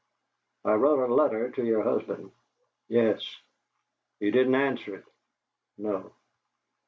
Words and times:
"I 0.65 0.73
wrote 0.73 1.07
a 1.07 1.13
letter 1.13 1.51
to 1.51 1.63
your 1.63 1.83
husband." 1.83 2.31
"Yes." 2.87 3.23
"He 4.19 4.31
didn't 4.31 4.55
answer 4.55 4.95
it." 4.95 5.05
"No." 5.77 6.13